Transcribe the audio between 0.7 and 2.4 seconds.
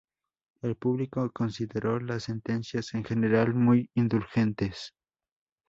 público consideró las